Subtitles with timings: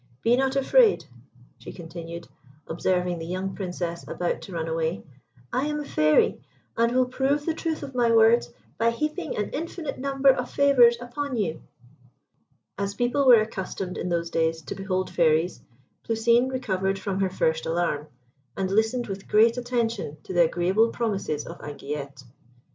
[0.23, 1.05] Be not afraid,"
[1.59, 2.27] she continued,
[2.65, 5.03] observing the young Princess about to run away.
[5.53, 6.41] "I am a Fairy,
[6.75, 10.97] and will prove the truth of my words by heaping an infinite number of favours
[10.99, 11.61] upon you."
[12.79, 15.61] As people were accustomed in those days to behold Fairies,
[16.01, 18.07] Plousine recovered from her first alarm,
[18.57, 22.23] and listened with great attention to the agreeable promises of Anguillette.